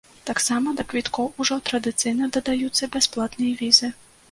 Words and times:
Таксама 0.27 0.71
да 0.79 0.85
квіткоў 0.93 1.29
ужо 1.45 1.59
традыцыйна 1.69 2.31
дадаюцца 2.39 2.91
бясплатныя 2.99 3.53
візы. 3.63 3.95